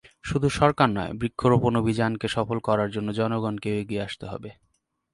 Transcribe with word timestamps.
শুধু 0.23 0.47
সরকার 0.49 0.87
নয়, 0.89 1.11
বৃক্ষরোপণ 1.13 1.73
অভিযানকে 1.75 2.27
সফল 2.27 2.57
করার 2.59 2.89
জন্য 2.91 3.09
জনগণকেও 3.11 3.75
এগিয়ে 3.75 4.05
আসতে 4.07 4.25
হবে। 4.25 4.49